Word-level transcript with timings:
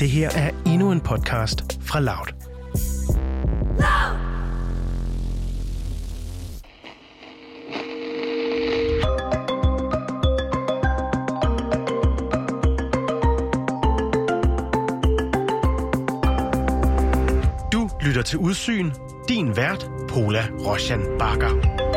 Det 0.00 0.10
her 0.10 0.30
er 0.30 0.50
endnu 0.66 0.92
en 0.92 1.00
podcast 1.00 1.78
fra 1.82 2.00
Loud. 2.00 2.26
Du 17.72 17.90
lytter 18.06 18.22
til 18.22 18.38
Udsyn. 18.38 18.90
Din 19.28 19.56
vært, 19.56 19.90
Pola 20.08 20.44
Roshan 20.66 21.00
Bakker. 21.18 21.89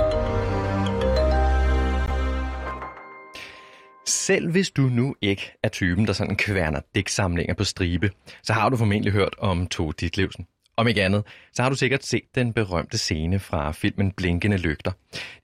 Selv 4.25 4.51
hvis 4.51 4.69
du 4.71 4.81
nu 4.81 5.15
ikke 5.21 5.51
er 5.63 5.69
typen, 5.69 6.07
der 6.07 6.13
sådan 6.13 6.35
kværner 6.35 6.79
dæksamlinger 6.95 7.53
på 7.53 7.63
stribe, 7.63 8.11
så 8.43 8.53
har 8.53 8.69
du 8.69 8.77
formentlig 8.77 9.13
hørt 9.13 9.35
om 9.37 9.67
Tove 9.67 9.93
Ditlevsen. 9.99 10.47
Om 10.77 10.87
ikke 10.87 11.03
andet, 11.03 11.23
så 11.53 11.63
har 11.63 11.69
du 11.69 11.75
sikkert 11.75 12.05
set 12.05 12.23
den 12.35 12.53
berømte 12.53 12.97
scene 12.97 13.39
fra 13.39 13.71
filmen 13.71 14.11
Blinkende 14.11 14.57
Lygter. 14.57 14.91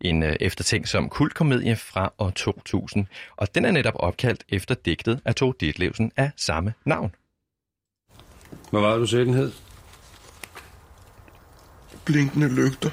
En 0.01 0.23
øh, 0.23 0.35
eftertænksom 0.39 1.09
kultkomedie 1.09 1.75
fra 1.75 2.13
år 2.17 2.29
2000. 2.29 3.05
Og 3.37 3.55
den 3.55 3.65
er 3.65 3.71
netop 3.71 3.93
opkaldt 3.95 4.43
efter 4.49 4.75
digtet 4.75 5.21
af 5.25 5.35
Tove 5.35 5.53
Ditlevsen 5.59 6.11
af 6.17 6.31
samme 6.35 6.73
navn. 6.85 7.15
Hvad 8.71 8.81
var 8.81 8.91
det, 8.91 8.99
du 8.99 9.07
sagde, 9.07 9.25
den 9.25 9.33
hed? 9.33 9.51
Blinkende 12.05 12.55
lygter 12.55 12.89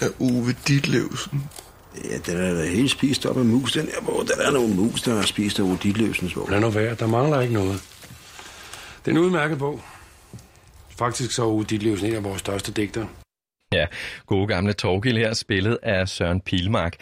af 0.00 0.08
Ove 0.20 0.52
Ditlevsen. 0.68 1.50
Ja, 2.04 2.18
den 2.26 2.36
er 2.36 2.54
da 2.54 2.64
helt 2.64 2.90
spist 2.90 3.26
op 3.26 3.38
af 3.38 3.44
mus, 3.44 3.72
den 3.72 3.86
her 3.86 4.00
bog. 4.06 4.24
Der 4.28 4.46
er 4.46 4.50
nogle 4.50 4.74
mus, 4.74 5.02
der 5.02 5.14
har 5.14 5.22
spist 5.22 5.58
af 5.58 5.62
Ove 5.62 5.78
Ditlevsens 5.82 6.34
bog. 6.34 6.48
Lad 6.50 6.60
nu 6.60 6.70
være, 6.70 6.94
der 6.94 7.06
mangler 7.06 7.40
ikke 7.40 7.54
noget. 7.54 7.82
Det 9.04 9.10
er 9.10 9.10
en 9.10 9.18
udmærket 9.18 9.58
bog. 9.58 9.80
Faktisk 10.98 11.32
så 11.32 11.42
er 11.42 11.46
Ove 11.46 11.64
Ditlevsen 11.64 12.08
en 12.08 12.14
af 12.14 12.24
vores 12.24 12.40
største 12.40 12.72
digtere. 12.72 13.08
Ja, 13.72 13.86
gode 14.26 14.46
gamle 14.46 14.72
Torgild 14.72 15.18
her, 15.18 15.34
spillet 15.34 15.78
af 15.82 16.08
Søren 16.08 16.40
Pilmark. 16.40 16.96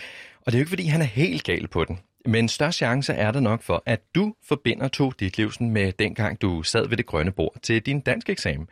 Og 0.46 0.52
det 0.52 0.54
er 0.54 0.58
jo 0.58 0.62
ikke, 0.62 0.68
fordi 0.68 0.84
han 0.84 1.00
er 1.00 1.06
helt 1.06 1.44
gal 1.44 1.68
på 1.68 1.84
den. 1.84 1.98
Men 2.26 2.48
størst 2.48 2.76
chance 2.76 3.12
er 3.12 3.30
der 3.30 3.40
nok 3.40 3.62
for, 3.62 3.82
at 3.86 4.00
du 4.14 4.34
forbinder 4.48 4.88
to 4.88 5.10
dit 5.10 5.38
livsen 5.38 5.70
med 5.70 5.92
dengang 5.92 6.42
du 6.42 6.62
sad 6.62 6.88
ved 6.88 6.96
det 6.96 7.06
grønne 7.06 7.32
bord 7.32 7.56
til 7.62 7.82
din 7.82 8.00
dansk 8.00 8.28
eksamen. 8.28 8.68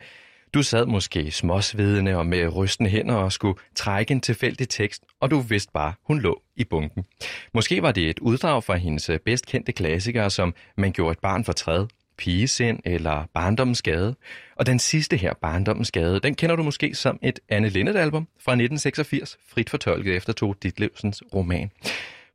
Du 0.53 0.63
sad 0.63 0.85
måske 0.85 1.31
småsvedende 1.31 2.15
og 2.15 2.25
med 2.25 2.55
rystende 2.55 2.89
hænder 2.89 3.15
og 3.15 3.31
skulle 3.31 3.59
trække 3.75 4.11
en 4.11 4.21
tilfældig 4.21 4.69
tekst, 4.69 5.03
og 5.19 5.31
du 5.31 5.39
vidste 5.39 5.71
bare, 5.73 5.93
hun 6.03 6.19
lå 6.19 6.41
i 6.55 6.63
bunken. 6.63 7.05
Måske 7.53 7.81
var 7.81 7.91
det 7.91 8.09
et 8.09 8.19
uddrag 8.19 8.63
fra 8.63 8.75
hendes 8.75 9.09
øh, 9.09 9.19
bedst 9.19 9.45
kendte 9.45 9.71
klassikere, 9.71 10.29
som 10.29 10.53
Man 10.77 10.91
gjorde 10.91 11.11
et 11.11 11.19
barn 11.19 11.45
for 11.45 11.53
træd, 11.53 11.87
Pigesind 12.17 12.79
eller 12.85 13.25
Barndommens 13.33 13.81
Gade. 13.81 14.15
Og 14.55 14.65
den 14.65 14.79
sidste 14.79 15.17
her, 15.17 15.33
Barndommens 15.41 15.91
Gade, 15.91 16.19
den 16.19 16.35
kender 16.35 16.55
du 16.55 16.63
måske 16.63 16.95
som 16.95 17.19
et 17.21 17.39
Anne 17.49 17.69
Linnet-album 17.69 18.27
fra 18.39 18.51
1986, 18.51 19.37
frit 19.49 19.69
fortolket 19.69 20.15
efter 20.15 20.33
Tove 20.33 20.55
Ditlevsens 20.63 21.23
roman. 21.33 21.71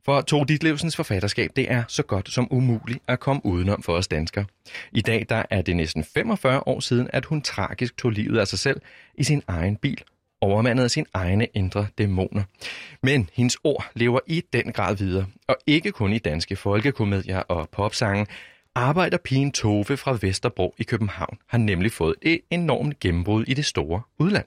For 0.05 0.21
Tove 0.21 0.45
Ditlevsens 0.45 0.95
forfatterskab, 0.95 1.51
det 1.55 1.71
er 1.71 1.83
så 1.87 2.03
godt 2.03 2.31
som 2.31 2.47
umuligt 2.51 2.99
at 3.07 3.19
komme 3.19 3.45
udenom 3.45 3.83
for 3.83 3.93
os 3.93 4.07
danskere. 4.07 4.45
I 4.91 5.01
dag 5.01 5.25
der 5.29 5.43
er 5.49 5.61
det 5.61 5.75
næsten 5.75 6.03
45 6.03 6.67
år 6.67 6.79
siden, 6.79 7.09
at 7.13 7.25
hun 7.25 7.41
tragisk 7.41 7.97
tog 7.97 8.11
livet 8.11 8.39
af 8.39 8.47
sig 8.47 8.59
selv 8.59 8.81
i 9.15 9.23
sin 9.23 9.41
egen 9.47 9.75
bil, 9.75 10.03
overmandet 10.41 10.83
af 10.83 10.91
sine 10.91 11.05
egne 11.13 11.47
indre 11.53 11.87
dæmoner. 11.97 12.43
Men 13.03 13.29
hendes 13.33 13.57
ord 13.63 13.91
lever 13.93 14.19
i 14.27 14.43
den 14.53 14.71
grad 14.71 14.95
videre, 14.95 15.25
og 15.47 15.57
ikke 15.67 15.91
kun 15.91 16.13
i 16.13 16.19
danske 16.19 16.55
folkekomedier 16.55 17.39
og 17.39 17.69
popsange. 17.69 18.27
Arbejderpigen 18.75 19.51
Tove 19.51 19.97
fra 19.97 20.17
Vesterbro 20.21 20.75
i 20.77 20.83
København 20.83 21.37
har 21.47 21.57
nemlig 21.57 21.91
fået 21.91 22.15
et 22.21 22.41
enormt 22.49 22.99
gennembrud 22.99 23.43
i 23.47 23.53
det 23.53 23.65
store 23.65 24.01
udland. 24.19 24.45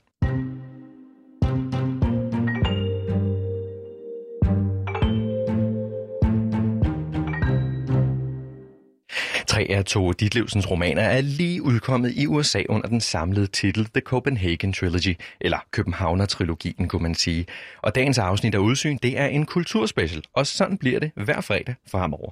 Tre 9.58 9.66
af 9.70 9.84
Tove 9.84 10.12
Ditlevsens 10.12 10.70
romaner 10.70 11.02
er 11.02 11.20
lige 11.20 11.62
udkommet 11.62 12.12
i 12.16 12.26
USA 12.26 12.62
under 12.68 12.88
den 12.88 13.00
samlede 13.00 13.46
titel 13.46 13.86
The 13.86 14.00
Copenhagen 14.00 14.72
Trilogy, 14.72 15.16
eller 15.40 15.58
Københavner-trilogien, 15.70 16.88
kunne 16.88 17.02
man 17.02 17.14
sige. 17.14 17.46
Og 17.82 17.94
dagens 17.94 18.18
afsnit 18.18 18.54
af 18.54 18.58
Udsyn, 18.58 18.98
det 19.02 19.18
er 19.18 19.26
en 19.26 19.46
kulturspecial, 19.46 20.22
og 20.32 20.46
sådan 20.46 20.78
bliver 20.78 21.00
det 21.00 21.10
hver 21.16 21.40
fredag 21.40 21.74
fremover. 21.86 22.30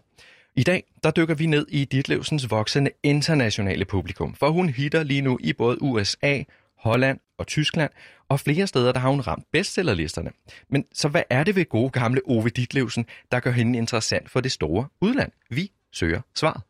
I 0.57 0.63
dag, 0.63 0.85
der 1.03 1.11
dykker 1.11 1.35
vi 1.35 1.47
ned 1.47 1.67
i 1.69 1.85
Ditlevsens 1.85 2.51
voksende 2.51 2.91
internationale 3.03 3.85
publikum, 3.85 4.35
for 4.35 4.51
hun 4.51 4.69
hitter 4.69 5.03
lige 5.03 5.23
nu 5.23 5.39
i 5.41 5.53
både 5.53 5.83
USA, 5.83 6.43
Holland 6.79 7.19
og 7.39 7.47
Tyskland, 7.47 7.91
og 8.29 8.41
flere 8.41 8.67
steder, 8.67 8.93
der 8.93 9.01
har 9.01 9.11
hun 9.11 9.21
ramt 9.21 9.45
bestsellerlisterne. 9.53 10.31
Men 10.69 10.85
så 10.93 11.09
hvad 11.09 11.23
er 11.31 11.45
det 11.45 11.57
ved 11.57 11.69
gode 11.69 11.91
gamle 11.91 12.21
Ove 12.27 12.49
Ditlevsen, 12.49 13.07
der 13.33 13.41
gør 13.41 13.51
hende 13.51 13.79
interessant 13.79 14.31
for 14.31 14.41
det 14.41 14.53
store 14.53 14.87
udland? 15.01 15.33
Vi 15.51 15.71
søger 15.93 16.21
svaret. 16.35 16.61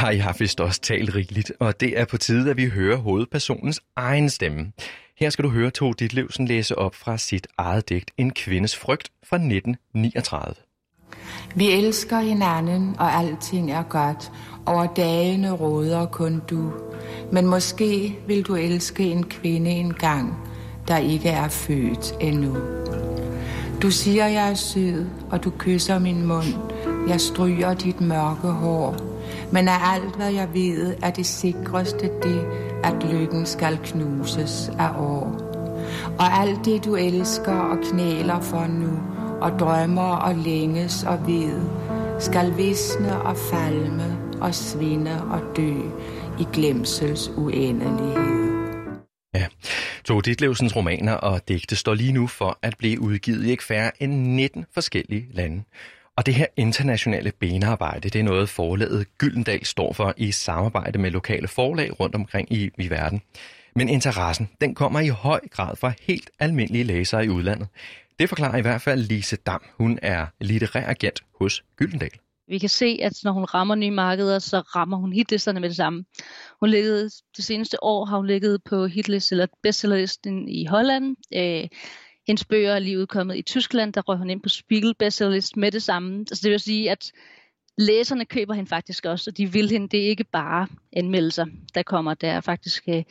Har 0.00 0.10
jeg 0.10 0.34
vist 0.38 0.60
også 0.60 0.80
talt 0.80 1.14
rigeligt, 1.14 1.52
og 1.58 1.80
det 1.80 1.98
er 1.98 2.04
på 2.04 2.16
tide, 2.16 2.50
at 2.50 2.56
vi 2.56 2.68
hører 2.68 2.96
hovedpersonens 2.96 3.80
egen 3.96 4.30
stemme. 4.30 4.72
Her 5.18 5.30
skal 5.30 5.44
du 5.44 5.50
høre 5.50 5.70
Tove 5.70 5.94
Ditlevsen 5.98 6.46
læse 6.46 6.78
op 6.78 6.94
fra 6.94 7.18
sit 7.18 7.46
eget 7.58 7.88
digt 7.88 8.10
En 8.16 8.30
kvindes 8.30 8.76
frygt 8.76 9.10
fra 9.24 9.36
1939. 9.36 10.54
Vi 11.54 11.70
elsker 11.70 12.20
hinanden, 12.20 12.96
og 12.98 13.14
alting 13.14 13.72
er 13.72 13.82
godt. 13.82 14.32
Over 14.66 14.86
dagene 14.86 15.50
råder 15.50 16.06
kun 16.06 16.42
du. 16.50 16.72
Men 17.32 17.46
måske 17.46 18.18
vil 18.26 18.42
du 18.42 18.54
elske 18.54 19.02
en 19.02 19.24
kvinde 19.24 19.70
en 19.70 19.94
gang, 19.94 20.34
der 20.88 20.96
ikke 20.96 21.28
er 21.28 21.48
født 21.48 22.14
endnu. 22.20 22.56
Du 23.82 23.90
siger, 23.90 24.26
jeg 24.26 24.50
er 24.50 24.54
sød, 24.54 25.06
og 25.30 25.44
du 25.44 25.52
kysser 25.58 25.98
min 25.98 26.26
mund. 26.26 26.54
Jeg 27.08 27.20
stryger 27.20 27.74
dit 27.74 28.00
mørke 28.00 28.48
hår. 28.48 28.96
Men 29.52 29.68
af 29.68 29.94
alt, 29.94 30.16
hvad 30.16 30.32
jeg 30.32 30.48
ved, 30.54 30.94
er 31.02 31.10
det 31.10 31.26
sikreste 31.26 32.10
det, 32.22 32.46
at 32.84 33.12
lykken 33.12 33.46
skal 33.46 33.78
knuses 33.84 34.70
af 34.78 34.90
år. 34.98 35.50
Og 36.18 36.26
alt 36.40 36.64
det, 36.64 36.84
du 36.84 36.96
elsker 36.96 37.52
og 37.52 37.78
knæler 37.90 38.40
for 38.40 38.66
nu, 38.66 38.98
og 39.40 39.58
drømmer 39.58 40.16
og 40.16 40.34
længes 40.34 41.04
og 41.04 41.26
ved, 41.26 41.60
skal 42.20 42.56
visne 42.56 43.22
og 43.22 43.36
falme 43.36 44.18
og 44.40 44.54
svinde 44.54 45.22
og 45.30 45.40
dø 45.56 45.74
i 46.40 46.46
glemsels 46.52 47.28
uendelighed. 47.36 48.40
Ja, 49.34 49.46
Tove 50.04 50.22
Ditlevsens 50.22 50.76
romaner 50.76 51.12
og 51.12 51.48
digte 51.48 51.76
står 51.76 51.94
lige 51.94 52.12
nu 52.12 52.26
for 52.26 52.58
at 52.62 52.74
blive 52.78 53.00
udgivet 53.00 53.46
i 53.46 53.50
ikke 53.50 53.64
færre 53.64 54.02
end 54.02 54.12
19 54.12 54.64
forskellige 54.74 55.26
lande. 55.32 55.62
Og 56.20 56.26
det 56.26 56.34
her 56.34 56.46
internationale 56.56 57.32
benarbejde, 57.40 58.10
det 58.10 58.18
er 58.18 58.22
noget 58.22 58.48
forlaget 58.48 59.18
Gyldendal 59.18 59.64
står 59.64 59.92
for 59.92 60.14
i 60.16 60.32
samarbejde 60.32 60.98
med 60.98 61.10
lokale 61.10 61.48
forlag 61.48 62.00
rundt 62.00 62.14
omkring 62.14 62.52
i, 62.52 62.70
i 62.78 62.90
verden. 62.90 63.22
Men 63.76 63.88
interessen, 63.88 64.48
den 64.60 64.74
kommer 64.74 65.00
i 65.00 65.08
høj 65.08 65.40
grad 65.50 65.76
fra 65.76 65.92
helt 66.02 66.30
almindelige 66.38 66.84
læsere 66.84 67.24
i 67.24 67.28
udlandet. 67.28 67.68
Det 68.18 68.28
forklarer 68.28 68.56
i 68.56 68.60
hvert 68.60 68.82
fald 68.82 69.00
Lise 69.00 69.36
Dam. 69.36 69.62
Hun 69.78 69.98
er 70.02 70.26
litterær 70.40 70.90
agent 70.90 71.20
hos 71.40 71.64
Gyldendal. 71.76 72.18
Vi 72.48 72.58
kan 72.58 72.68
se, 72.68 72.98
at 73.02 73.12
når 73.24 73.32
hun 73.32 73.44
rammer 73.44 73.74
nye 73.74 73.90
markeder, 73.90 74.38
så 74.38 74.60
rammer 74.60 74.96
hun 74.96 75.12
hitlisterne 75.12 75.60
med 75.60 75.68
det 75.68 75.76
samme. 75.76 76.04
Hun 76.60 76.70
ligget, 76.70 77.12
det 77.36 77.44
seneste 77.44 77.84
år 77.84 78.04
har 78.04 78.16
hun 78.16 78.26
ligget 78.26 78.58
på 78.64 78.86
hitlist 78.86 79.32
eller 79.32 79.46
bestsellerlisten 79.62 80.48
i 80.48 80.64
Holland. 80.66 81.16
Øh, 81.34 81.68
hendes 82.26 82.44
bøger 82.44 82.74
er 82.74 82.78
lige 82.78 82.98
udkommet 82.98 83.36
i 83.36 83.42
Tyskland, 83.42 83.92
der 83.92 84.00
røg 84.00 84.18
hun 84.18 84.30
ind 84.30 84.42
på 84.42 84.48
Spiegel 84.48 84.94
bestsellerlist 84.94 85.56
med 85.56 85.70
det 85.72 85.82
samme. 85.82 86.18
Altså 86.20 86.40
det 86.42 86.50
vil 86.50 86.60
sige, 86.60 86.90
at 86.90 87.12
læserne 87.78 88.24
køber 88.24 88.54
hende 88.54 88.68
faktisk 88.68 89.06
også, 89.06 89.30
og 89.30 89.36
de 89.36 89.52
vil 89.52 89.70
hende. 89.70 89.88
Det 89.88 90.04
er 90.04 90.08
ikke 90.08 90.24
bare 90.24 90.66
anmeldelser, 90.92 91.46
der 91.74 91.82
kommer. 91.82 92.14
Der 92.14 92.30
er 92.30 92.40
faktisk 92.40 92.84
øh, 92.88 93.02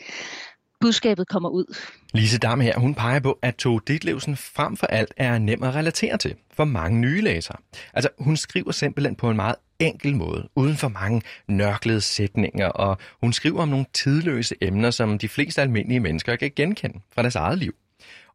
budskabet 0.82 1.28
kommer 1.28 1.50
ud. 1.50 1.76
Lise 2.14 2.40
Dam 2.40 2.60
her, 2.60 2.80
hun 2.80 2.96
peger 2.96 3.20
på, 3.20 3.40
at 3.42 3.56
Tove 3.56 3.82
Ditlevsen 3.88 4.38
frem 4.38 4.78
for 4.78 4.88
alt 4.88 5.14
er 5.18 5.38
nem 5.38 5.64
at 5.64 5.76
relatere 5.76 6.18
til 6.18 6.36
for 6.54 6.66
mange 6.66 7.00
nye 7.00 7.22
læsere. 7.22 7.58
Altså, 7.94 8.10
hun 8.20 8.38
skriver 8.38 8.72
simpelthen 8.72 9.16
på 9.16 9.30
en 9.30 9.36
meget 9.36 9.56
enkel 9.80 10.16
måde, 10.16 10.50
uden 10.56 10.76
for 10.78 10.88
mange 10.88 11.22
nørklede 11.48 12.02
sætninger, 12.02 12.68
og 12.68 12.98
hun 13.22 13.34
skriver 13.34 13.62
om 13.62 13.68
nogle 13.68 13.86
tidløse 13.94 14.56
emner, 14.62 14.92
som 14.92 15.18
de 15.18 15.30
fleste 15.30 15.62
almindelige 15.62 16.00
mennesker 16.00 16.36
kan 16.36 16.52
genkende 16.56 17.00
fra 17.14 17.22
deres 17.22 17.36
eget 17.36 17.58
liv. 17.58 17.76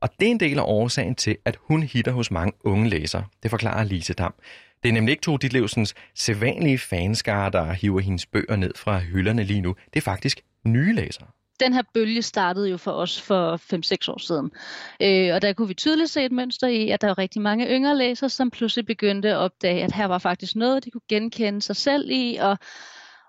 Og 0.04 0.10
det 0.20 0.26
er 0.26 0.30
en 0.30 0.40
del 0.40 0.58
af 0.58 0.62
årsagen 0.66 1.14
til, 1.14 1.36
at 1.44 1.58
hun 1.60 1.82
hitter 1.82 2.12
hos 2.12 2.30
mange 2.30 2.52
unge 2.64 2.88
læsere. 2.88 3.24
Det 3.42 3.50
forklarer 3.50 3.84
Lise 3.84 4.14
Dam. 4.14 4.34
Det 4.82 4.88
er 4.88 4.92
nemlig 4.92 5.12
ikke 5.12 5.22
Tove 5.22 5.38
Ditlevsens 5.38 5.94
sædvanlige 6.14 6.78
fanskare, 6.78 7.50
der 7.50 7.72
hiver 7.72 8.00
hendes 8.00 8.26
bøger 8.26 8.56
ned 8.56 8.70
fra 8.76 8.98
hylderne 8.98 9.44
lige 9.44 9.60
nu. 9.60 9.74
Det 9.94 10.00
er 10.00 10.04
faktisk 10.04 10.40
nye 10.64 10.94
læsere. 10.94 11.26
den 11.60 11.72
her 11.72 11.82
bølge 11.94 12.22
startede 12.22 12.70
jo 12.70 12.76
for 12.76 12.90
os 12.90 13.22
for 13.22 13.56
5-6 13.56 14.12
år 14.12 14.18
siden. 14.18 14.50
Øh, 15.02 15.34
og 15.34 15.42
der 15.42 15.52
kunne 15.52 15.68
vi 15.68 15.74
tydeligt 15.74 16.10
se 16.10 16.24
et 16.24 16.32
mønster 16.32 16.66
i, 16.66 16.90
at 16.90 17.00
der 17.00 17.06
var 17.06 17.18
rigtig 17.18 17.42
mange 17.42 17.66
yngre 17.66 17.98
læsere, 17.98 18.30
som 18.30 18.50
pludselig 18.50 18.86
begyndte 18.86 19.28
at 19.28 19.36
opdage, 19.36 19.84
at 19.84 19.92
her 19.92 20.06
var 20.06 20.18
faktisk 20.18 20.56
noget, 20.56 20.84
de 20.84 20.90
kunne 20.90 21.08
genkende 21.08 21.62
sig 21.62 21.76
selv 21.76 22.10
i, 22.10 22.36
og, 22.36 22.58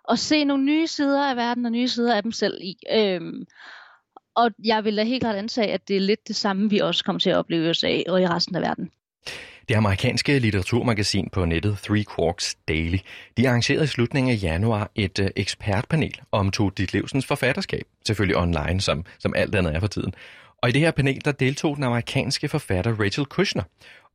og 0.04 0.20
se 0.20 0.44
nogle 0.44 0.64
nye 0.64 0.88
sider 0.88 1.30
af 1.30 1.36
verden 1.36 1.66
og 1.66 1.72
nye 1.72 1.88
sider 1.88 2.16
af 2.16 2.24
dem 2.24 2.32
selv 2.32 2.58
i. 2.62 2.76
Øh, 2.92 3.22
og 4.36 4.52
jeg 4.66 4.84
vil 4.84 4.98
da 4.98 5.04
helt 5.04 5.22
klart 5.22 5.36
antage, 5.36 5.74
at 5.74 5.88
det 5.88 5.96
er 5.96 6.02
lidt 6.02 6.28
det 6.28 6.36
samme, 6.36 6.70
vi 6.70 6.80
også 6.80 7.04
kommer 7.04 7.20
til 7.20 7.30
at 7.30 7.38
opleve 7.38 7.66
i 7.66 7.70
USA 7.70 8.02
og 8.08 8.22
i 8.22 8.28
resten 8.28 8.56
af 8.56 8.62
verden. 8.62 8.92
Det 9.70 9.76
amerikanske 9.76 10.40
litteraturmagasin 10.40 11.30
på 11.30 11.46
nettet 11.46 11.78
Three 11.84 12.06
Quarks 12.16 12.56
Daily, 12.68 12.98
de 13.38 13.50
arrangerede 13.50 13.84
i 13.84 13.88
slutningen 13.88 14.32
af 14.32 14.44
januar 14.44 14.92
et 14.96 15.20
øh, 15.20 15.30
ekspertpanel 15.36 16.22
om 16.32 16.52
tog 16.52 16.78
dit 16.78 16.94
livsens 16.94 17.26
forfatterskab, 17.26 17.84
selvfølgelig 18.06 18.38
online, 18.38 18.82
som, 18.82 19.06
som 19.20 19.34
alt 19.36 19.56
andet 19.56 19.76
er 19.76 19.80
for 19.80 19.88
tiden. 19.88 20.14
Og 20.62 20.70
i 20.70 20.72
det 20.72 20.82
her 20.82 20.92
panel, 20.92 21.26
der 21.26 21.32
deltog 21.32 21.76
den 21.76 21.84
amerikanske 21.84 22.48
forfatter 22.48 23.00
Rachel 23.00 23.26
Kushner. 23.26 23.64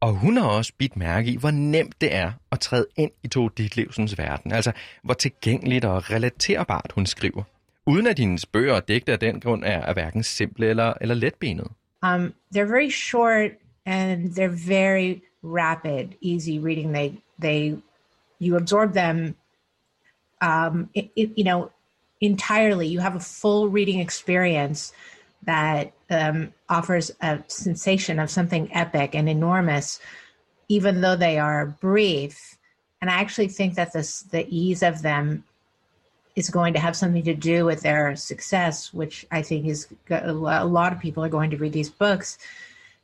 Og 0.01 0.13
hun 0.13 0.37
har 0.37 0.49
også 0.49 0.73
bidt 0.79 0.97
mærke 0.97 1.31
i, 1.31 1.37
hvor 1.37 1.51
nemt 1.51 2.01
det 2.01 2.15
er 2.15 2.33
at 2.53 2.61
træde 2.61 2.87
ind 2.97 3.11
i 3.23 3.29
Tove 3.29 3.51
Ditlevsens 3.57 4.19
verden. 4.19 4.53
Altså, 4.53 4.73
hvor 5.03 5.15
tilgængeligt 5.15 5.85
og 5.85 6.11
relaterbart 6.11 6.93
hun 6.95 7.07
skriver. 7.07 7.43
Uden 7.91 8.07
at 8.07 8.19
hendes 8.19 8.47
bøger 8.47 8.75
og 8.75 8.89
digte 8.89 9.13
af 9.13 9.19
den 9.19 9.41
grund 9.41 9.65
er, 9.65 9.81
er 9.81 9.93
hverken 9.93 10.23
simple 10.23 10.67
eller, 10.67 10.93
eller 11.01 11.15
letbenede. 11.15 11.71
Um, 12.03 12.35
they're 12.55 12.73
very 12.73 12.91
short 12.91 13.51
and 13.87 14.31
they're 14.31 14.69
very 14.69 15.23
rapid, 15.43 16.09
easy 16.21 16.59
reading. 16.59 16.95
They 16.95 17.13
they 17.43 17.77
you 18.39 18.57
absorb 18.57 18.93
them, 18.93 19.35
um, 20.41 20.89
it, 20.95 21.11
it, 21.17 21.33
you 21.37 21.45
know, 21.45 21.71
entirely. 22.21 22.87
You 22.87 23.01
have 23.01 23.17
a 23.17 23.21
full 23.41 23.69
reading 23.69 24.01
experience 24.01 24.93
that 25.47 25.93
um, 26.11 26.53
offers 26.69 27.11
a 27.21 27.39
sensation 27.49 28.19
of 28.19 28.31
something 28.31 28.69
epic 28.73 29.15
and 29.15 29.29
enormous, 29.29 30.01
even 30.69 31.01
though 31.01 31.17
they 31.17 31.39
are 31.39 31.77
brief. 31.81 32.57
And 33.01 33.11
I 33.11 33.15
actually 33.15 33.49
think 33.49 33.75
that 33.75 33.93
this 33.93 34.23
the 34.31 34.47
ease 34.49 34.83
of 34.83 35.03
them 35.03 35.45
is 36.37 36.51
going 36.51 36.75
to 36.75 36.81
have 36.81 36.97
something 36.97 37.25
to 37.25 37.35
do 37.35 37.65
with 37.65 37.83
their 37.83 38.17
success, 38.17 38.93
which 38.95 39.27
I 39.31 39.43
think 39.43 39.67
is 39.67 39.89
a 40.11 40.33
lot 40.33 40.93
of 40.93 40.99
people 41.01 41.25
are 41.25 41.29
going 41.29 41.51
to 41.51 41.57
read 41.57 41.73
these 41.73 41.91
books, 41.91 42.39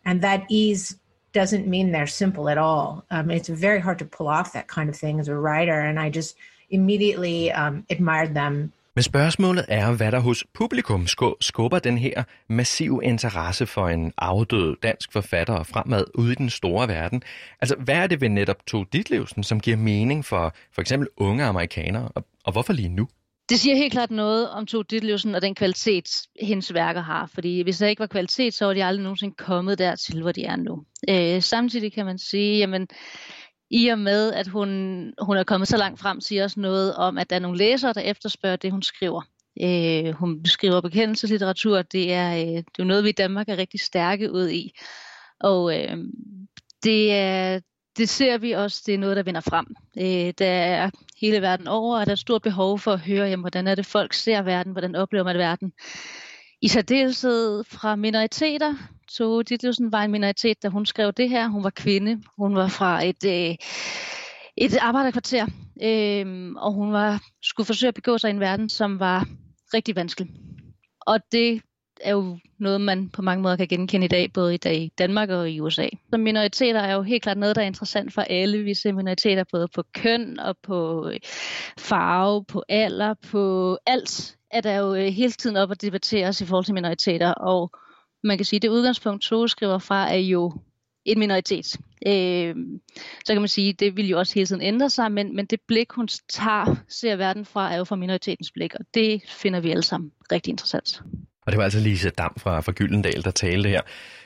and 0.04 0.22
that 0.22 0.44
ease 0.48 0.96
doesn't 1.32 1.66
mean 1.66 1.92
they're 1.92 2.06
simple 2.06 2.48
at 2.48 2.58
all. 2.58 3.04
Um, 3.10 3.30
it's 3.30 3.48
very 3.48 3.80
hard 3.80 3.98
to 3.98 4.04
pull 4.04 4.28
off 4.28 4.52
that 4.52 4.68
kind 4.68 4.88
of 4.88 4.96
thing 4.96 5.20
as 5.20 5.28
a 5.28 5.34
writer, 5.34 5.78
and 5.80 5.98
I 6.00 6.10
just 6.10 6.36
immediately 6.70 7.52
um, 7.52 7.84
admired 7.90 8.34
them. 8.34 8.72
Men 8.96 9.02
spørgsmålet 9.02 9.64
er, 9.68 9.92
hvad 9.92 10.12
der 10.12 10.20
hos 10.20 10.44
publikum 10.54 11.06
skubber 11.40 11.78
den 11.78 11.98
her 11.98 12.22
massive 12.48 13.00
interesse 13.04 13.66
for 13.66 13.88
en 13.88 14.12
afdød 14.18 14.76
dansk 14.82 15.12
forfatter 15.12 15.62
fremad 15.62 16.04
ude 16.14 16.32
i 16.32 16.34
den 16.34 16.50
store 16.50 16.88
verden. 16.88 17.22
Altså, 17.60 17.76
hvad 17.76 17.94
er 17.94 18.06
det 18.06 18.20
ved 18.20 18.28
netop 18.28 18.66
To 18.66 18.84
Ditlevsen, 18.92 19.42
som 19.42 19.60
giver 19.60 19.76
mening 19.76 20.24
for 20.24 20.54
for 20.72 20.80
eksempel 20.80 21.08
unge 21.16 21.44
amerikanere, 21.44 22.08
og, 22.14 22.24
og 22.46 22.52
hvorfor 22.52 22.72
lige 22.72 22.88
nu? 22.88 23.08
Det 23.48 23.60
siger 23.60 23.76
helt 23.76 23.92
klart 23.92 24.10
noget 24.10 24.50
om 24.50 24.66
Tove 24.66 24.84
Ditlevsen 24.90 25.34
og 25.34 25.42
den 25.42 25.54
kvalitet, 25.54 26.10
hendes 26.42 26.74
værker 26.74 27.00
har. 27.00 27.30
Fordi 27.34 27.62
hvis 27.62 27.78
der 27.78 27.86
ikke 27.86 28.00
var 28.00 28.06
kvalitet, 28.06 28.54
så 28.54 28.66
var 28.66 28.74
de 28.74 28.84
aldrig 28.84 29.02
nogensinde 29.02 29.34
kommet 29.34 29.78
dertil, 29.78 30.22
hvor 30.22 30.32
de 30.32 30.44
er 30.44 30.56
nu. 30.56 30.84
Øh, 31.08 31.42
samtidig 31.42 31.92
kan 31.92 32.06
man 32.06 32.18
sige, 32.18 32.58
jamen, 32.58 32.88
i 33.70 33.88
og 33.88 33.98
med, 33.98 34.32
at 34.32 34.48
hun, 34.48 34.68
hun 35.22 35.36
er 35.36 35.44
kommet 35.44 35.68
så 35.68 35.76
langt 35.76 36.00
frem, 36.00 36.20
siger 36.20 36.44
også 36.44 36.60
noget 36.60 36.94
om, 36.94 37.18
at 37.18 37.30
der 37.30 37.36
er 37.36 37.40
nogle 37.40 37.58
læsere, 37.58 37.92
der 37.92 38.00
efterspørger 38.00 38.56
det, 38.56 38.70
hun 38.70 38.82
skriver. 38.82 39.22
Øh, 39.62 40.14
hun 40.14 40.44
skriver 40.44 40.80
bekendelseslitteratur. 40.80 41.82
Det 41.82 42.12
er, 42.12 42.36
øh, 42.36 42.56
det 42.56 42.78
er 42.78 42.84
noget, 42.84 43.04
vi 43.04 43.08
i 43.08 43.12
Danmark 43.12 43.48
er 43.48 43.56
rigtig 43.56 43.80
stærke 43.80 44.32
ud 44.32 44.50
i. 44.50 44.70
Og 45.40 45.80
øh, 45.80 45.96
det, 46.82 47.12
er, 47.12 47.60
det 47.96 48.08
ser 48.08 48.38
vi 48.38 48.52
også, 48.52 48.82
det 48.86 48.94
er 48.94 48.98
noget, 48.98 49.16
der 49.16 49.22
vinder 49.22 49.40
frem. 49.40 49.66
Øh, 49.98 50.34
der 50.38 50.46
er 50.46 50.90
hele 51.20 51.42
verden 51.42 51.68
over, 51.68 51.98
og 51.98 52.06
der 52.06 52.12
er 52.12 52.16
stort 52.16 52.42
behov 52.42 52.78
for 52.78 52.92
at 52.92 53.00
høre, 53.00 53.28
jamen, 53.28 53.42
hvordan 53.42 53.66
er 53.66 53.74
det, 53.74 53.86
folk 53.86 54.12
ser 54.12 54.42
verden, 54.42 54.72
hvordan 54.72 54.94
oplever 54.94 55.24
man 55.24 55.38
verden. 55.38 55.72
I 56.62 56.68
særdeleshed 56.68 57.64
fra 57.64 57.96
minoriteter. 57.96 58.74
Så 59.08 59.42
Ditlevsen 59.42 59.92
var 59.92 60.02
en 60.02 60.10
minoritet, 60.10 60.62
da 60.62 60.68
hun 60.68 60.86
skrev 60.86 61.12
det 61.12 61.28
her. 61.28 61.48
Hun 61.48 61.64
var 61.64 61.70
kvinde. 61.70 62.22
Hun 62.38 62.56
var 62.56 62.68
fra 62.68 63.04
et, 63.04 63.24
øh, 63.24 63.54
et 64.56 64.76
arbejderkvarter. 64.76 65.46
Øh, 65.82 66.52
og 66.56 66.72
hun 66.72 66.92
var, 66.92 67.22
skulle 67.42 67.66
forsøge 67.66 67.88
at 67.88 67.94
begå 67.94 68.18
sig 68.18 68.28
i 68.28 68.34
en 68.34 68.40
verden, 68.40 68.68
som 68.68 69.00
var 69.00 69.26
rigtig 69.74 69.96
vanskelig. 69.96 70.28
Og 71.00 71.20
det 71.32 71.62
er 72.06 72.12
jo 72.12 72.38
noget, 72.58 72.80
man 72.80 73.08
på 73.08 73.22
mange 73.22 73.42
måder 73.42 73.56
kan 73.56 73.68
genkende 73.68 74.04
i 74.04 74.08
dag, 74.08 74.32
både 74.32 74.54
i 74.54 74.56
dag 74.56 74.76
i 74.76 74.92
Danmark 74.98 75.30
og 75.30 75.50
i 75.50 75.60
USA. 75.60 75.88
Så 76.10 76.16
minoriteter 76.16 76.80
er 76.80 76.94
jo 76.94 77.02
helt 77.02 77.22
klart 77.22 77.38
noget, 77.38 77.56
der 77.56 77.62
er 77.62 77.66
interessant 77.66 78.12
for 78.12 78.22
alle. 78.22 78.58
Vi 78.58 78.74
ser 78.74 78.92
minoriteter 78.92 79.44
både 79.52 79.68
på 79.74 79.82
køn 79.94 80.40
og 80.40 80.56
på 80.62 81.08
øh, 81.08 81.20
farve, 81.78 82.44
på 82.44 82.62
alder, 82.68 83.14
på 83.30 83.78
alt 83.86 84.36
er 84.50 84.60
der 84.60 84.76
jo 84.76 84.94
øh, 84.94 85.06
hele 85.06 85.32
tiden 85.32 85.56
op 85.56 85.70
at 85.70 85.82
debattere 85.82 86.28
os 86.28 86.40
i 86.40 86.46
forhold 86.46 86.64
til 86.64 86.74
minoriteter. 86.74 87.32
Og 87.32 87.70
man 88.24 88.38
kan 88.38 88.44
sige, 88.44 88.58
at 88.58 88.62
det 88.62 88.68
udgangspunkt, 88.68 89.22
Tove 89.22 89.48
skriver 89.48 89.78
fra, 89.78 90.12
er 90.12 90.18
jo 90.18 90.52
en 91.04 91.18
minoritet. 91.18 91.76
Øh, 92.06 92.54
så 93.24 93.32
kan 93.32 93.42
man 93.42 93.48
sige, 93.48 93.68
at 93.68 93.80
det 93.80 93.96
vil 93.96 94.08
jo 94.08 94.18
også 94.18 94.34
hele 94.34 94.46
tiden 94.46 94.62
ændre 94.62 94.90
sig, 94.90 95.12
men, 95.12 95.36
men 95.36 95.46
det 95.46 95.60
blik, 95.68 95.92
hun 95.92 96.08
tager, 96.28 96.76
ser 96.88 97.16
verden 97.16 97.44
fra, 97.44 97.72
er 97.72 97.76
jo 97.76 97.84
fra 97.84 97.96
minoritetens 97.96 98.50
blik, 98.50 98.74
og 98.74 98.84
det 98.94 99.22
finder 99.28 99.60
vi 99.60 99.70
alle 99.70 99.82
sammen 99.82 100.12
rigtig 100.32 100.50
interessant. 100.50 101.02
Og 101.46 101.52
det 101.52 101.58
var 101.58 101.64
altså 101.64 101.80
Lise 101.80 102.10
Dam 102.10 102.34
fra, 102.36 102.60
fra 102.60 102.72
Gyldendal, 102.72 103.24
der 103.24 103.30
talte 103.30 103.68
her. 103.68 103.80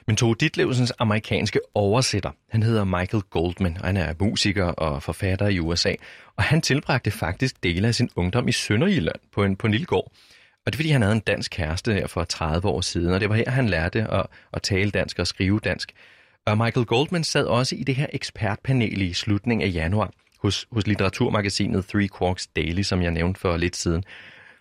Men 0.06 0.16
Tove 0.16 0.34
Ditlevsens 0.40 0.92
amerikanske 0.98 1.60
oversætter, 1.74 2.30
han 2.48 2.62
hedder 2.62 2.84
Michael 2.84 3.22
Goldman, 3.30 3.76
og 3.80 3.86
han 3.86 3.96
er 3.96 4.14
musiker 4.20 4.64
og 4.64 5.02
forfatter 5.02 5.48
i 5.48 5.58
USA. 5.58 5.94
Og 6.36 6.44
han 6.44 6.60
tilbragte 6.60 7.10
faktisk 7.10 7.62
dele 7.62 7.88
af 7.88 7.94
sin 7.94 8.10
ungdom 8.16 8.48
i 8.48 8.52
Sønderjylland 8.52 9.16
på 9.32 9.44
en, 9.44 9.56
på 9.56 9.66
en 9.66 9.70
lille 9.70 9.86
gård. 9.86 10.12
Og 10.66 10.72
det 10.72 10.72
er 10.72 10.76
fordi, 10.76 10.90
han 10.90 11.02
havde 11.02 11.14
en 11.14 11.20
dansk 11.20 11.50
kæreste 11.50 11.92
her 11.92 12.06
for 12.06 12.24
30 12.24 12.68
år 12.68 12.80
siden, 12.80 13.12
og 13.14 13.20
det 13.20 13.28
var 13.28 13.34
her, 13.34 13.50
han 13.50 13.68
lærte 13.68 14.10
at, 14.10 14.26
at 14.52 14.62
tale 14.62 14.90
dansk 14.90 15.18
og 15.18 15.26
skrive 15.26 15.60
dansk. 15.64 15.92
Og 16.46 16.58
Michael 16.58 16.86
Goldman 16.86 17.24
sad 17.24 17.44
også 17.44 17.76
i 17.76 17.82
det 17.82 17.96
her 17.96 18.06
ekspertpanel 18.12 19.02
i 19.02 19.12
slutningen 19.12 19.68
af 19.68 19.74
januar 19.74 20.10
hos, 20.38 20.66
hos 20.72 20.86
litteraturmagasinet 20.86 21.86
Three 21.86 22.08
Quarks 22.18 22.46
Daily, 22.46 22.82
som 22.82 23.02
jeg 23.02 23.10
nævnte 23.10 23.40
for 23.40 23.56
lidt 23.56 23.76
siden. 23.76 24.04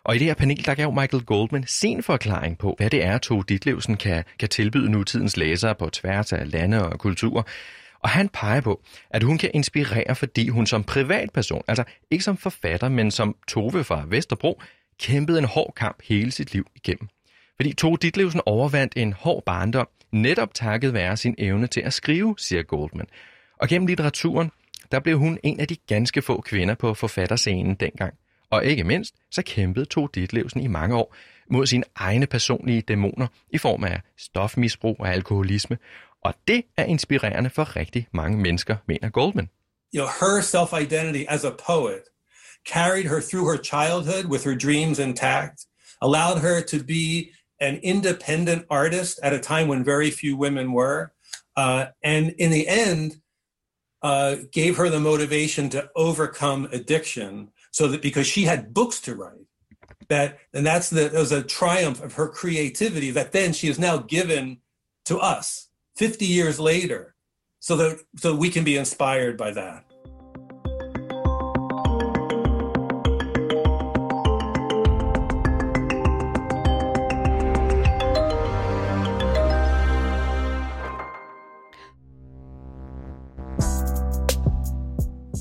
Og 0.03 0.15
i 0.15 0.19
det 0.19 0.27
her 0.27 0.33
panel, 0.33 0.65
der 0.65 0.75
gav 0.75 0.93
Michael 0.93 1.23
Goldman 1.23 1.63
sin 1.67 2.03
forklaring 2.03 2.57
på, 2.57 2.75
hvad 2.77 2.89
det 2.89 3.05
er, 3.05 3.17
Tove 3.17 3.43
Ditlevsen 3.49 3.97
kan, 3.97 4.23
kan 4.39 4.49
tilbyde 4.49 4.91
nutidens 4.91 5.37
læsere 5.37 5.75
på 5.75 5.89
tværs 5.89 6.33
af 6.33 6.51
lande 6.51 6.89
og 6.89 6.99
kulturer. 6.99 7.43
Og 7.99 8.09
han 8.09 8.29
peger 8.29 8.61
på, 8.61 8.81
at 9.09 9.23
hun 9.23 9.37
kan 9.37 9.51
inspirere, 9.53 10.15
fordi 10.15 10.47
hun 10.47 10.65
som 10.65 10.83
privatperson, 10.83 11.63
altså 11.67 11.83
ikke 12.11 12.23
som 12.23 12.37
forfatter, 12.37 12.89
men 12.89 13.11
som 13.11 13.35
Tove 13.47 13.83
fra 13.83 14.03
Vesterbro, 14.07 14.61
kæmpede 14.99 15.39
en 15.39 15.45
hård 15.45 15.73
kamp 15.75 16.01
hele 16.03 16.31
sit 16.31 16.53
liv 16.53 16.67
igennem. 16.75 17.07
Fordi 17.55 17.73
Tove 17.73 17.97
Ditlevsen 18.01 18.41
overvandt 18.45 18.93
en 18.97 19.13
hård 19.13 19.43
barndom, 19.45 19.87
netop 20.11 20.53
takket 20.53 20.93
være 20.93 21.17
sin 21.17 21.35
evne 21.37 21.67
til 21.67 21.81
at 21.81 21.93
skrive, 21.93 22.35
siger 22.37 22.63
Goldman. 22.63 23.07
Og 23.59 23.67
gennem 23.67 23.87
litteraturen, 23.87 24.51
der 24.91 24.99
blev 24.99 25.17
hun 25.17 25.39
en 25.43 25.59
af 25.59 25.67
de 25.67 25.75
ganske 25.75 26.21
få 26.21 26.41
kvinder 26.41 26.75
på 26.75 26.93
forfatterscenen 26.93 27.75
dengang. 27.75 28.13
Og 28.49 28.65
ikke 28.65 28.83
mindst, 28.83 29.15
så 29.31 29.41
kæmpede 29.41 29.85
Tove 29.85 30.09
Ditlevsen 30.15 30.61
i 30.61 30.67
mange 30.67 30.95
år 30.95 31.15
mod 31.49 31.65
sine 31.65 31.83
egne 31.95 32.27
personlige 32.27 32.81
dæmoner 32.81 33.27
i 33.49 33.57
form 33.57 33.83
af 33.83 34.01
stofmisbrug 34.17 34.95
og 34.99 35.13
alkoholisme. 35.13 35.77
Og 36.21 36.33
det 36.47 36.63
er 36.77 36.83
inspirerende 36.83 37.49
for 37.49 37.75
rigtig 37.75 38.07
mange 38.11 38.37
mennesker, 38.37 38.75
mener 38.87 39.09
Goldman. 39.09 39.49
You 39.93 40.01
know, 40.01 40.07
her 40.07 40.41
self-identity 40.41 41.25
as 41.27 41.43
a 41.43 41.49
poet 41.49 42.03
carried 42.65 43.05
her 43.05 43.21
through 43.21 43.45
her 43.51 43.57
childhood 43.63 44.25
with 44.25 44.43
her 44.43 44.55
dreams 44.55 44.99
intact, 44.99 45.65
allowed 46.01 46.39
her 46.41 46.61
to 46.61 46.77
be 46.83 47.33
an 47.59 47.79
independent 47.83 48.65
artist 48.69 49.19
at 49.23 49.33
a 49.33 49.39
time 49.39 49.67
when 49.67 49.85
very 49.85 50.11
few 50.11 50.37
women 50.37 50.73
were, 50.73 51.11
uh, 51.57 51.85
and 52.03 52.33
in 52.37 52.51
the 52.51 52.67
end, 52.67 53.21
uh, 54.01 54.35
gave 54.51 54.77
her 54.77 54.89
the 54.89 54.99
motivation 54.99 55.69
to 55.69 55.89
overcome 55.95 56.69
addiction 56.71 57.49
so 57.71 57.87
that 57.87 58.01
because 58.01 58.27
she 58.27 58.43
had 58.43 58.73
books 58.73 58.99
to 59.01 59.15
write 59.15 59.45
that 60.07 60.39
and 60.53 60.65
that's 60.65 60.89
the 60.89 61.09
that 61.09 61.13
was 61.13 61.31
a 61.31 61.43
triumph 61.43 62.01
of 62.03 62.13
her 62.13 62.27
creativity 62.27 63.11
that 63.11 63.31
then 63.31 63.53
she 63.53 63.67
is 63.67 63.79
now 63.79 63.97
given 63.97 64.57
to 65.05 65.17
us 65.17 65.69
50 65.97 66.25
years 66.25 66.59
later. 66.59 67.15
So 67.59 67.75
that 67.75 67.99
so 68.15 68.35
we 68.35 68.49
can 68.49 68.63
be 68.63 68.77
inspired 68.77 69.37
by 69.37 69.51
that 69.51 69.88